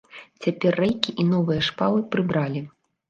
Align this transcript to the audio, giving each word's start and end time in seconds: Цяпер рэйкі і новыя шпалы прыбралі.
Цяпер 0.45 0.77
рэйкі 0.83 1.13
і 1.23 1.25
новыя 1.33 1.67
шпалы 1.69 2.03
прыбралі. 2.17 2.65